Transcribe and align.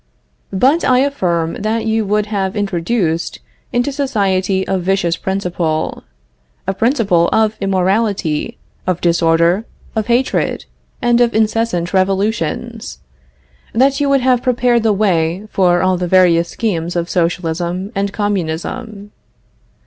But 0.51 0.83
I 0.83 0.97
affirm 0.97 1.61
that 1.61 1.85
you 1.85 2.05
would 2.05 2.25
have 2.25 2.55
introduced 2.55 3.39
into 3.71 3.91
society 3.91 4.65
a 4.67 4.79
vicious 4.79 5.15
principle, 5.15 6.01
a 6.65 6.73
principle 6.73 7.29
of 7.31 7.55
immorality, 7.61 8.57
of 8.87 8.99
disorder, 8.99 9.63
of 9.95 10.07
hatred, 10.07 10.65
and 11.03 11.21
of 11.21 11.35
incessant 11.35 11.93
revolutions; 11.93 12.97
that 13.73 13.99
you 14.01 14.09
would 14.09 14.21
have 14.21 14.41
prepared 14.41 14.81
the 14.81 14.91
way 14.91 15.47
for 15.51 15.83
all 15.83 15.97
the 15.97 16.07
various 16.07 16.49
schemes 16.49 16.95
of 16.95 17.07
socialism 17.07 17.91
and 17.93 18.11
communism. 18.11 19.11